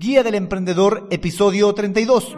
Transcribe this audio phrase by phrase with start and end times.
[0.00, 2.36] Guía del Emprendedor, episodio 32.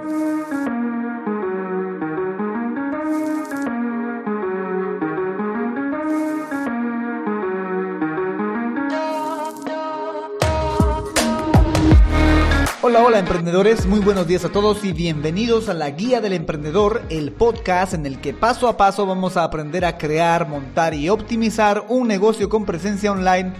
[12.80, 17.02] Hola, hola emprendedores, muy buenos días a todos y bienvenidos a la Guía del Emprendedor,
[17.10, 21.10] el podcast en el que paso a paso vamos a aprender a crear, montar y
[21.10, 23.52] optimizar un negocio con presencia online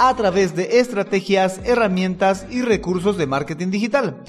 [0.00, 4.22] a través de estrategias, herramientas y recursos de marketing digital.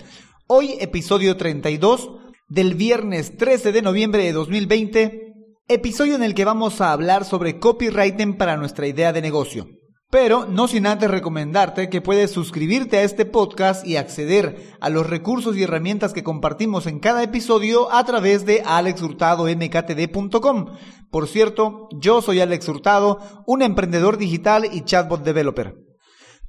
[0.46, 2.12] Hoy episodio 32
[2.50, 5.34] del viernes 13 de noviembre de 2020,
[5.70, 9.70] episodio en el que vamos a hablar sobre copywriting para nuestra idea de negocio.
[10.10, 15.10] Pero no sin antes recomendarte que puedes suscribirte a este podcast y acceder a los
[15.10, 20.66] recursos y herramientas que compartimos en cada episodio a través de alexhurtadomktd.com.
[21.12, 25.76] Por cierto, yo soy Alex Hurtado, un emprendedor digital y chatbot developer.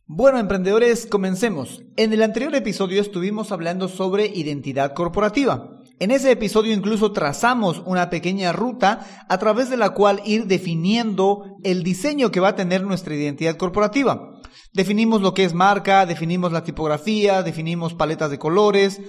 [0.07, 1.83] Bueno, emprendedores, comencemos.
[1.97, 5.81] En el anterior episodio estuvimos hablando sobre identidad corporativa.
[5.99, 11.57] En ese episodio incluso trazamos una pequeña ruta a través de la cual ir definiendo
[11.65, 14.41] el diseño que va a tener nuestra identidad corporativa.
[14.73, 19.01] Definimos lo que es marca, definimos la tipografía, definimos paletas de colores,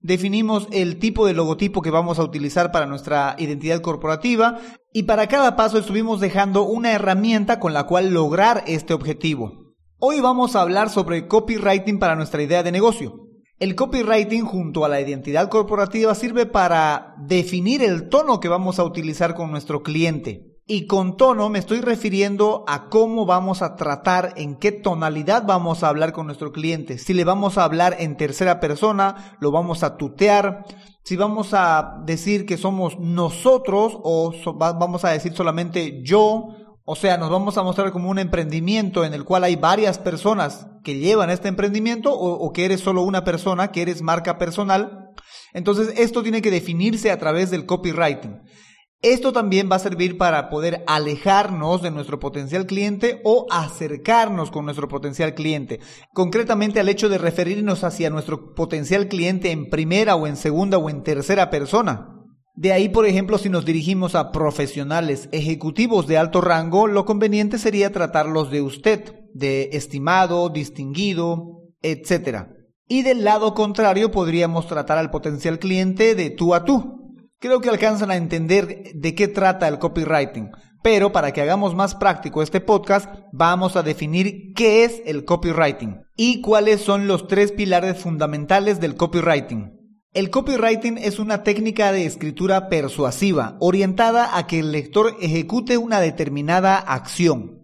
[0.00, 4.58] definimos el tipo de logotipo que vamos a utilizar para nuestra identidad corporativa
[4.92, 9.74] y para cada paso estuvimos dejando una herramienta con la cual lograr este objetivo.
[9.98, 13.28] Hoy vamos a hablar sobre copywriting para nuestra idea de negocio.
[13.58, 18.84] El copywriting junto a la identidad corporativa sirve para definir el tono que vamos a
[18.84, 20.57] utilizar con nuestro cliente.
[20.70, 25.82] Y con tono me estoy refiriendo a cómo vamos a tratar, en qué tonalidad vamos
[25.82, 26.98] a hablar con nuestro cliente.
[26.98, 30.66] Si le vamos a hablar en tercera persona, lo vamos a tutear.
[31.04, 36.48] Si vamos a decir que somos nosotros o vamos a decir solamente yo
[36.90, 40.68] o sea, nos vamos a mostrar como un emprendimiento en el cual hay varias personas
[40.82, 45.10] que llevan este emprendimiento o, que eres solo una persona, que eres marca personal.
[45.52, 48.40] Entonces, esto tiene que definirse a través del copywriting.
[49.02, 54.64] Esto también va a servir para poder alejarnos de nuestro potencial cliente o acercarnos con
[54.64, 55.78] nuestro potencial cliente.
[56.12, 60.90] Concretamente al hecho de referirnos hacia nuestro potencial cliente en primera o en segunda o
[60.90, 62.08] en tercera persona.
[62.56, 67.56] De ahí, por ejemplo, si nos dirigimos a profesionales ejecutivos de alto rango, lo conveniente
[67.58, 72.48] sería tratarlos de usted, de estimado, distinguido, etc.
[72.88, 77.07] Y del lado contrario podríamos tratar al potencial cliente de tú a tú.
[77.40, 80.50] Creo que alcanzan a entender de qué trata el copywriting.
[80.82, 86.00] Pero para que hagamos más práctico este podcast, vamos a definir qué es el copywriting
[86.16, 89.72] y cuáles son los tres pilares fundamentales del copywriting.
[90.14, 96.00] El copywriting es una técnica de escritura persuasiva, orientada a que el lector ejecute una
[96.00, 97.58] determinada acción.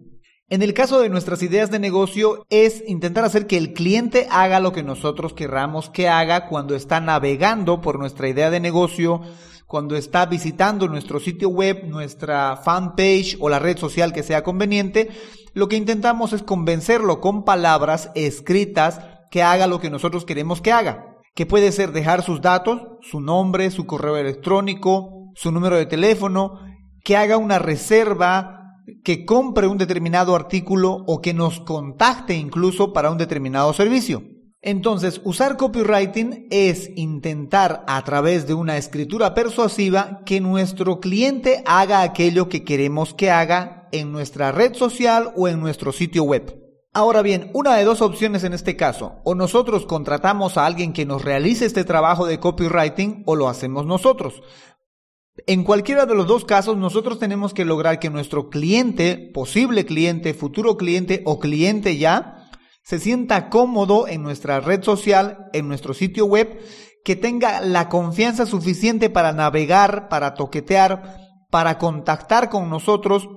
[0.47, 4.61] En el caso de nuestras ideas de negocio es intentar hacer que el cliente haga
[4.61, 9.21] lo que nosotros querramos que haga cuando está navegando por nuestra idea de negocio,
[9.75, 15.09] cuando está visitando nuestro sitio web, nuestra fanpage o la red social que sea conveniente.
[15.53, 20.71] Lo que intentamos es convencerlo con palabras escritas que haga lo que nosotros queremos que
[20.71, 25.87] haga que puede ser dejar sus datos, su nombre, su correo electrónico, su número de
[25.87, 26.61] teléfono,
[27.03, 33.11] que haga una reserva, que compre un determinado artículo o que nos contacte incluso para
[33.11, 34.23] un determinado servicio.
[34.65, 42.01] Entonces, usar copywriting es intentar a través de una escritura persuasiva que nuestro cliente haga
[42.01, 46.59] aquello que queremos que haga en nuestra red social o en nuestro sitio web.
[46.93, 49.17] Ahora bien, una de dos opciones en este caso.
[49.23, 53.85] O nosotros contratamos a alguien que nos realice este trabajo de copywriting o lo hacemos
[53.85, 54.41] nosotros.
[55.45, 60.33] En cualquiera de los dos casos, nosotros tenemos que lograr que nuestro cliente, posible cliente,
[60.33, 62.44] futuro cliente o cliente ya,
[62.85, 66.59] se sienta cómodo en nuestra red social, en nuestro sitio web,
[67.03, 71.17] que tenga la confianza suficiente para navegar, para toquetear,
[71.49, 73.27] para contactar con nosotros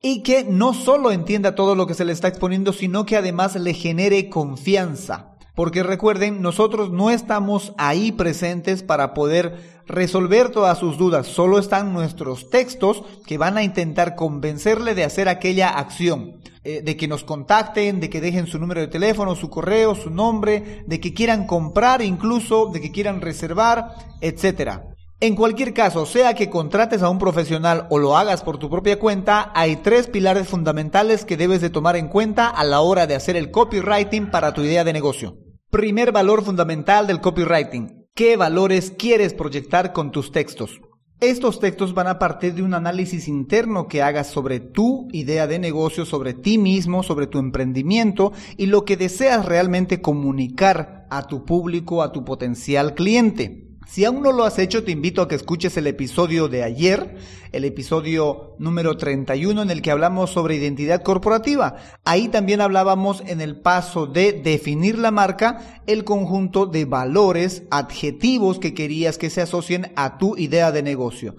[0.00, 3.56] y que no solo entienda todo lo que se le está exponiendo, sino que además
[3.56, 5.32] le genere confianza.
[5.56, 11.92] Porque recuerden, nosotros no estamos ahí presentes para poder resolver todas sus dudas, solo están
[11.92, 17.24] nuestros textos que van a intentar convencerle de hacer aquella acción, eh, de que nos
[17.24, 21.46] contacten, de que dejen su número de teléfono, su correo, su nombre, de que quieran
[21.46, 24.94] comprar incluso, de que quieran reservar, etcétera.
[25.20, 28.98] En cualquier caso, sea que contrates a un profesional o lo hagas por tu propia
[28.98, 33.14] cuenta, hay tres pilares fundamentales que debes de tomar en cuenta a la hora de
[33.14, 35.36] hacer el copywriting para tu idea de negocio.
[35.70, 38.03] Primer valor fundamental del copywriting.
[38.16, 40.80] ¿Qué valores quieres proyectar con tus textos?
[41.18, 45.58] Estos textos van a partir de un análisis interno que hagas sobre tu idea de
[45.58, 51.44] negocio, sobre ti mismo, sobre tu emprendimiento y lo que deseas realmente comunicar a tu
[51.44, 53.63] público, a tu potencial cliente.
[53.86, 57.16] Si aún no lo has hecho, te invito a que escuches el episodio de ayer,
[57.52, 61.76] el episodio número 31 en el que hablamos sobre identidad corporativa.
[62.04, 68.58] Ahí también hablábamos en el paso de definir la marca, el conjunto de valores, adjetivos
[68.58, 71.36] que querías que se asocien a tu idea de negocio.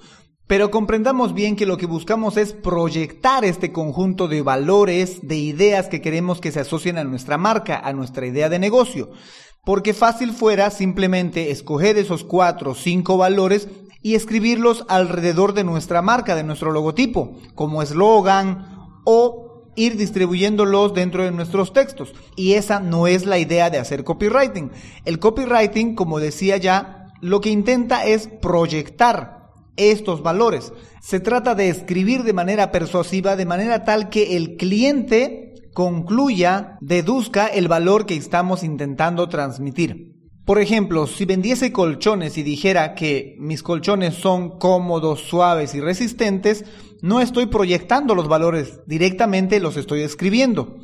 [0.48, 5.88] Pero comprendamos bien que lo que buscamos es proyectar este conjunto de valores, de ideas
[5.88, 9.10] que queremos que se asocien a nuestra marca, a nuestra idea de negocio.
[9.64, 13.68] Porque fácil fuera simplemente escoger esos cuatro o cinco valores
[14.04, 18.68] y escribirlos alrededor de nuestra marca, de nuestro logotipo, como eslogan
[19.04, 22.14] o ir distribuyéndolos dentro de nuestros textos.
[22.36, 24.70] Y esa no es la idea de hacer copywriting.
[25.06, 29.35] El copywriting, como decía ya, lo que intenta es proyectar
[29.78, 30.74] estos valores.
[31.02, 37.48] Se trata de escribir de manera persuasiva, de manera tal que el cliente concluya, deduzca
[37.48, 40.16] el valor que estamos intentando transmitir.
[40.46, 46.66] Por ejemplo, si vendiese colchones y dijera que mis colchones son cómodos, suaves y resistentes,
[47.02, 50.78] no estoy proyectando los valores, directamente los estoy escribiendo.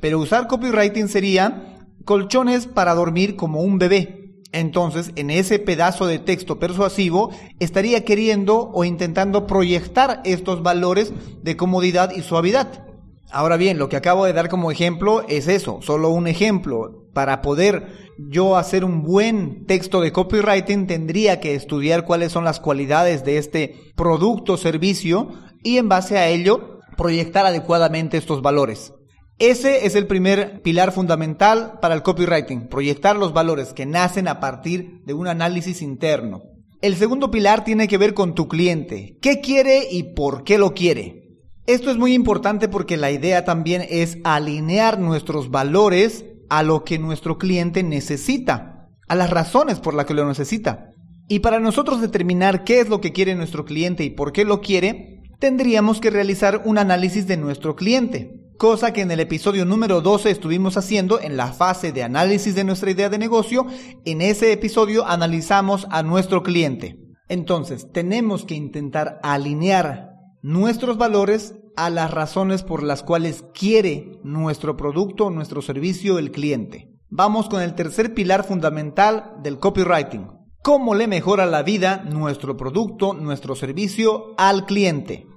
[0.00, 4.27] Pero usar copywriting sería colchones para dormir como un bebé.
[4.52, 11.12] Entonces, en ese pedazo de texto persuasivo, estaría queriendo o intentando proyectar estos valores
[11.42, 12.84] de comodidad y suavidad.
[13.30, 17.04] Ahora bien, lo que acabo de dar como ejemplo es eso, solo un ejemplo.
[17.12, 22.58] Para poder yo hacer un buen texto de copywriting tendría que estudiar cuáles son las
[22.58, 25.28] cualidades de este producto o servicio
[25.62, 28.94] y en base a ello proyectar adecuadamente estos valores.
[29.38, 34.40] Ese es el primer pilar fundamental para el copywriting, proyectar los valores que nacen a
[34.40, 36.42] partir de un análisis interno.
[36.82, 39.16] El segundo pilar tiene que ver con tu cliente.
[39.22, 41.38] ¿Qué quiere y por qué lo quiere?
[41.66, 46.98] Esto es muy importante porque la idea también es alinear nuestros valores a lo que
[46.98, 50.90] nuestro cliente necesita, a las razones por las que lo necesita.
[51.28, 54.60] Y para nosotros determinar qué es lo que quiere nuestro cliente y por qué lo
[54.60, 60.00] quiere, tendríamos que realizar un análisis de nuestro cliente, cosa que en el episodio número
[60.00, 63.66] 12 estuvimos haciendo en la fase de análisis de nuestra idea de negocio.
[64.04, 66.98] En ese episodio analizamos a nuestro cliente.
[67.28, 70.10] Entonces, tenemos que intentar alinear
[70.42, 76.90] nuestros valores a las razones por las cuales quiere nuestro producto, nuestro servicio, el cliente.
[77.10, 80.32] Vamos con el tercer pilar fundamental del copywriting.
[80.64, 85.27] ¿Cómo le mejora la vida nuestro producto, nuestro servicio al cliente?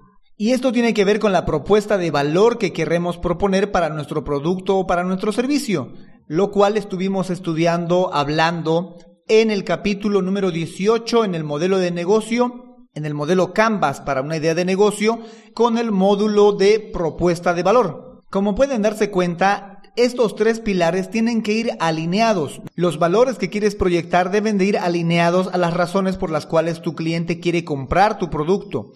[0.41, 4.23] Y esto tiene que ver con la propuesta de valor que queremos proponer para nuestro
[4.23, 5.93] producto o para nuestro servicio,
[6.25, 8.97] lo cual estuvimos estudiando, hablando
[9.27, 14.23] en el capítulo número 18 en el modelo de negocio en el modelo Canvas para
[14.23, 15.19] una idea de negocio
[15.53, 18.23] con el módulo de propuesta de valor.
[18.31, 22.61] Como pueden darse cuenta, estos tres pilares tienen que ir alineados.
[22.73, 26.81] Los valores que quieres proyectar deben de ir alineados a las razones por las cuales
[26.81, 28.91] tu cliente quiere comprar tu producto,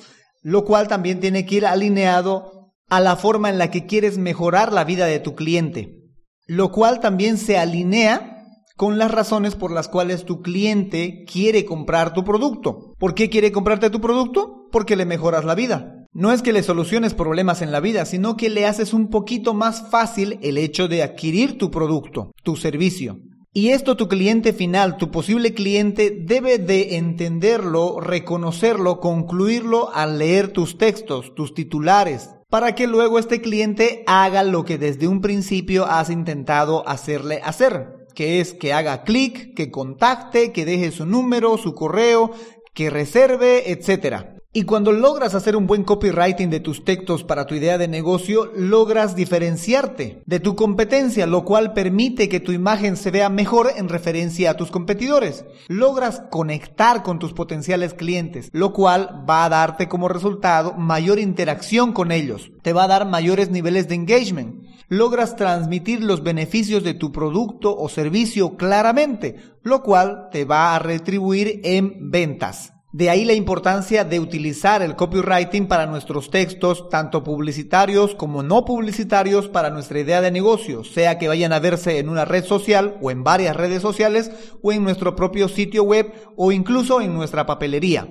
[0.45, 4.71] lo cual también tiene que ir alineado a la forma en la que quieres mejorar
[4.71, 6.03] la vida de tu cliente,
[6.45, 8.43] lo cual también se alinea
[8.77, 12.93] con las razones por las cuales tu cliente quiere comprar tu producto.
[12.99, 14.67] ¿Por qué quiere comprarte tu producto?
[14.71, 16.05] Porque le mejoras la vida.
[16.11, 19.55] No es que le soluciones problemas en la vida, sino que le haces un poquito
[19.55, 23.17] más fácil el hecho de adquirir tu producto, tu servicio.
[23.57, 30.49] Y esto tu cliente final, tu posible cliente, debe de entenderlo, reconocerlo, concluirlo al leer
[30.49, 35.85] tus textos, tus titulares, para que luego este cliente haga lo que desde un principio
[35.85, 41.57] has intentado hacerle hacer que es que haga clic, que contacte, que deje su número,
[41.57, 42.31] su correo,
[42.73, 44.34] que reserve, etcétera.
[44.57, 48.53] Y cuando logras hacer un buen copywriting de tus textos para tu idea de negocio,
[48.55, 53.89] logras diferenciarte de tu competencia, lo cual permite que tu imagen se vea mejor en
[53.89, 55.43] referencia a tus competidores.
[55.67, 61.91] Logras conectar con tus potenciales clientes, lo cual va a darte como resultado mayor interacción
[61.91, 62.53] con ellos.
[62.61, 64.63] Te va a dar mayores niveles de engagement.
[64.87, 70.79] Logras transmitir los beneficios de tu producto o servicio claramente, lo cual te va a
[70.79, 72.71] retribuir en ventas.
[72.95, 78.63] De ahí la importancia de utilizar el copywriting para nuestros textos, tanto publicitarios como no
[78.63, 82.97] publicitarios, para nuestra idea de negocio, sea que vayan a verse en una red social
[83.01, 87.45] o en varias redes sociales o en nuestro propio sitio web o incluso en nuestra
[87.45, 88.07] papelería.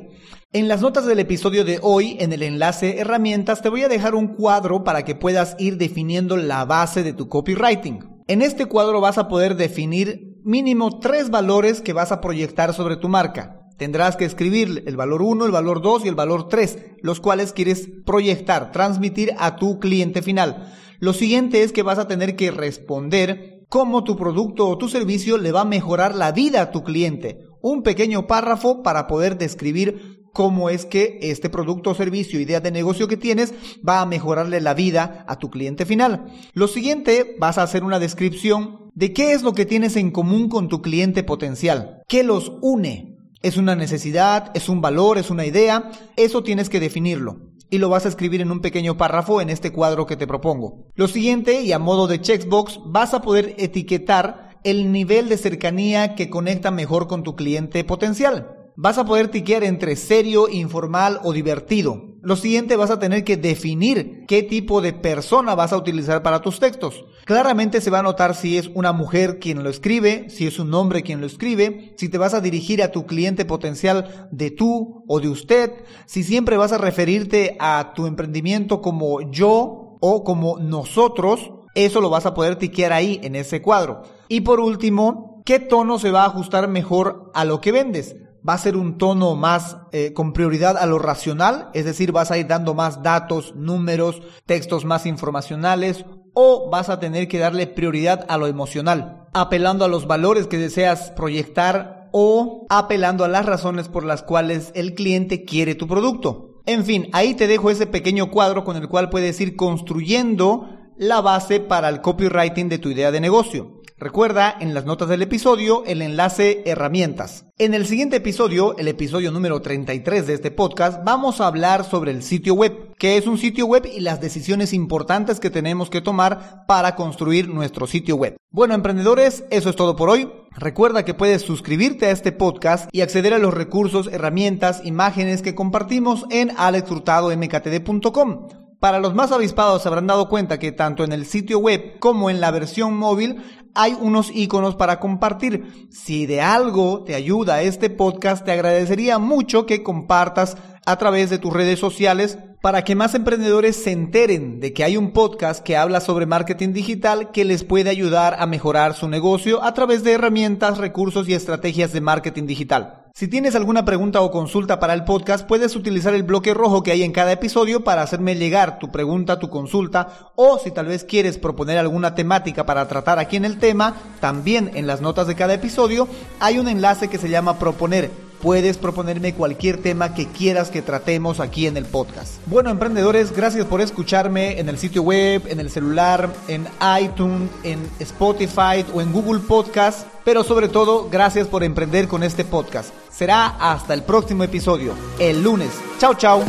[0.52, 4.14] En las notas del episodio de hoy, en el enlace herramientas, te voy a dejar
[4.14, 8.22] un cuadro para que puedas ir definiendo la base de tu copywriting.
[8.28, 12.98] En este cuadro vas a poder definir mínimo tres valores que vas a proyectar sobre
[12.98, 13.63] tu marca.
[13.76, 17.52] Tendrás que escribir el valor 1, el valor 2 y el valor 3, los cuales
[17.52, 20.72] quieres proyectar, transmitir a tu cliente final.
[21.00, 25.38] Lo siguiente es que vas a tener que responder cómo tu producto o tu servicio
[25.38, 27.40] le va a mejorar la vida a tu cliente.
[27.60, 33.08] Un pequeño párrafo para poder describir cómo es que este producto servicio, idea de negocio
[33.08, 33.54] que tienes,
[33.86, 36.26] va a mejorarle la vida a tu cliente final.
[36.52, 40.48] Lo siguiente, vas a hacer una descripción de qué es lo que tienes en común
[40.48, 43.13] con tu cliente potencial, qué los une.
[43.44, 44.50] ¿Es una necesidad?
[44.54, 45.18] ¿Es un valor?
[45.18, 45.90] ¿Es una idea?
[46.16, 49.70] Eso tienes que definirlo y lo vas a escribir en un pequeño párrafo en este
[49.70, 50.86] cuadro que te propongo.
[50.94, 56.14] Lo siguiente, y a modo de checkbox, vas a poder etiquetar el nivel de cercanía
[56.14, 61.32] que conecta mejor con tu cliente potencial vas a poder tiquear entre serio, informal o
[61.32, 62.13] divertido.
[62.24, 66.40] Lo siguiente vas a tener que definir qué tipo de persona vas a utilizar para
[66.40, 67.04] tus textos.
[67.26, 70.72] Claramente se va a notar si es una mujer quien lo escribe, si es un
[70.72, 75.04] hombre quien lo escribe, si te vas a dirigir a tu cliente potencial de tú
[75.06, 75.72] o de usted,
[76.06, 82.08] si siempre vas a referirte a tu emprendimiento como yo o como nosotros, eso lo
[82.08, 84.02] vas a poder tiquear ahí en ese cuadro.
[84.28, 88.16] Y por último, ¿qué tono se va a ajustar mejor a lo que vendes?
[88.46, 92.30] Va a ser un tono más eh, con prioridad a lo racional, es decir, vas
[92.30, 97.66] a ir dando más datos, números, textos más informacionales, o vas a tener que darle
[97.66, 103.46] prioridad a lo emocional, apelando a los valores que deseas proyectar o apelando a las
[103.46, 106.60] razones por las cuales el cliente quiere tu producto.
[106.66, 111.20] En fin, ahí te dejo ese pequeño cuadro con el cual puedes ir construyendo la
[111.20, 113.82] base para el copywriting de tu idea de negocio.
[113.96, 117.46] Recuerda en las notas del episodio el enlace herramientas.
[117.58, 122.10] En el siguiente episodio, el episodio número 33 de este podcast, vamos a hablar sobre
[122.10, 126.00] el sitio web, que es un sitio web y las decisiones importantes que tenemos que
[126.00, 128.36] tomar para construir nuestro sitio web.
[128.50, 130.28] Bueno, emprendedores, eso es todo por hoy.
[130.50, 135.54] Recuerda que puedes suscribirte a este podcast y acceder a los recursos, herramientas, imágenes que
[135.54, 138.48] compartimos en alexhurtadomktd.com.
[138.84, 142.28] Para los más avispados se habrán dado cuenta que tanto en el sitio web como
[142.28, 143.42] en la versión móvil
[143.74, 145.88] hay unos iconos para compartir.
[145.90, 151.38] Si de algo te ayuda este podcast, te agradecería mucho que compartas a través de
[151.38, 155.76] tus redes sociales para que más emprendedores se enteren de que hay un podcast que
[155.76, 160.12] habla sobre marketing digital que les puede ayudar a mejorar su negocio a través de
[160.12, 163.03] herramientas, recursos y estrategias de marketing digital.
[163.16, 166.90] Si tienes alguna pregunta o consulta para el podcast, puedes utilizar el bloque rojo que
[166.90, 171.04] hay en cada episodio para hacerme llegar tu pregunta, tu consulta, o si tal vez
[171.04, 175.36] quieres proponer alguna temática para tratar aquí en el tema, también en las notas de
[175.36, 176.08] cada episodio
[176.40, 178.10] hay un enlace que se llama proponer
[178.44, 182.34] puedes proponerme cualquier tema que quieras que tratemos aquí en el podcast.
[182.44, 186.68] Bueno, emprendedores, gracias por escucharme en el sitio web, en el celular, en
[187.00, 192.44] iTunes, en Spotify o en Google Podcast, pero sobre todo, gracias por emprender con este
[192.44, 192.92] podcast.
[193.10, 195.70] Será hasta el próximo episodio, el lunes.
[195.98, 196.44] Chao, chao.